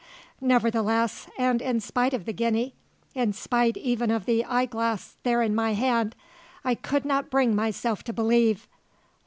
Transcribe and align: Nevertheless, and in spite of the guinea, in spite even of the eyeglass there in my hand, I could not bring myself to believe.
Nevertheless, 0.41 1.27
and 1.37 1.61
in 1.61 1.79
spite 1.79 2.15
of 2.15 2.25
the 2.25 2.33
guinea, 2.33 2.73
in 3.13 3.33
spite 3.33 3.77
even 3.77 4.09
of 4.09 4.25
the 4.25 4.43
eyeglass 4.43 5.17
there 5.21 5.43
in 5.43 5.53
my 5.53 5.73
hand, 5.73 6.15
I 6.65 6.73
could 6.73 7.05
not 7.05 7.29
bring 7.29 7.55
myself 7.55 8.03
to 8.05 8.13
believe. 8.13 8.67